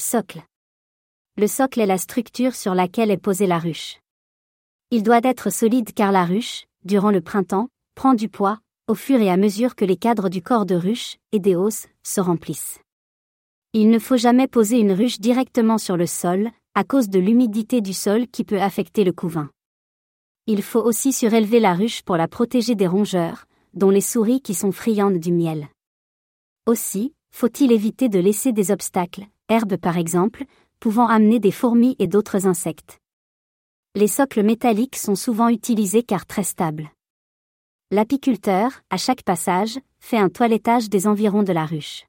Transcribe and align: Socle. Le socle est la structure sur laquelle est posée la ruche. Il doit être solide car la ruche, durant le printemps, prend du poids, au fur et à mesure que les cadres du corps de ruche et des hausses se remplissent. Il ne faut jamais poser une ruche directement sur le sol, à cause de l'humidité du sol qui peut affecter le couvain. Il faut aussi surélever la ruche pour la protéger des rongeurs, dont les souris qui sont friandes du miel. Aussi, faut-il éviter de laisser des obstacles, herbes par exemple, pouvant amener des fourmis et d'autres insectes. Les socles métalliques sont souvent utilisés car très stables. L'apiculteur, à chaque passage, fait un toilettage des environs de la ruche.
Socle. 0.00 0.42
Le 1.36 1.46
socle 1.46 1.80
est 1.80 1.86
la 1.86 1.98
structure 1.98 2.56
sur 2.56 2.74
laquelle 2.74 3.12
est 3.12 3.16
posée 3.16 3.46
la 3.46 3.60
ruche. 3.60 4.00
Il 4.90 5.04
doit 5.04 5.20
être 5.22 5.50
solide 5.50 5.94
car 5.94 6.10
la 6.10 6.24
ruche, 6.24 6.64
durant 6.84 7.12
le 7.12 7.20
printemps, 7.20 7.68
prend 7.94 8.14
du 8.14 8.28
poids, 8.28 8.58
au 8.88 8.96
fur 8.96 9.20
et 9.20 9.30
à 9.30 9.36
mesure 9.36 9.76
que 9.76 9.84
les 9.84 9.96
cadres 9.96 10.28
du 10.28 10.42
corps 10.42 10.66
de 10.66 10.74
ruche 10.74 11.16
et 11.30 11.38
des 11.38 11.54
hausses 11.54 11.86
se 12.02 12.20
remplissent. 12.20 12.80
Il 13.72 13.88
ne 13.88 14.00
faut 14.00 14.16
jamais 14.16 14.48
poser 14.48 14.80
une 14.80 14.92
ruche 14.92 15.20
directement 15.20 15.78
sur 15.78 15.96
le 15.96 16.06
sol, 16.06 16.50
à 16.74 16.82
cause 16.82 17.08
de 17.08 17.20
l'humidité 17.20 17.80
du 17.80 17.92
sol 17.92 18.26
qui 18.26 18.42
peut 18.42 18.60
affecter 18.60 19.04
le 19.04 19.12
couvain. 19.12 19.48
Il 20.48 20.62
faut 20.62 20.82
aussi 20.82 21.12
surélever 21.12 21.60
la 21.60 21.74
ruche 21.74 22.02
pour 22.02 22.16
la 22.16 22.26
protéger 22.26 22.74
des 22.74 22.88
rongeurs, 22.88 23.46
dont 23.74 23.90
les 23.90 24.00
souris 24.00 24.42
qui 24.42 24.54
sont 24.54 24.72
friandes 24.72 25.18
du 25.18 25.30
miel. 25.30 25.68
Aussi, 26.66 27.14
faut-il 27.30 27.70
éviter 27.70 28.08
de 28.08 28.18
laisser 28.18 28.52
des 28.52 28.72
obstacles, 28.72 29.26
herbes 29.48 29.76
par 29.76 29.98
exemple, 29.98 30.44
pouvant 30.80 31.08
amener 31.08 31.38
des 31.38 31.50
fourmis 31.50 31.96
et 31.98 32.06
d'autres 32.06 32.46
insectes. 32.46 33.00
Les 33.94 34.08
socles 34.08 34.42
métalliques 34.42 34.96
sont 34.96 35.14
souvent 35.14 35.48
utilisés 35.48 36.02
car 36.02 36.26
très 36.26 36.42
stables. 36.42 36.90
L'apiculteur, 37.90 38.82
à 38.90 38.96
chaque 38.96 39.22
passage, 39.22 39.78
fait 40.00 40.18
un 40.18 40.28
toilettage 40.28 40.90
des 40.90 41.06
environs 41.06 41.42
de 41.42 41.52
la 41.52 41.64
ruche. 41.64 42.04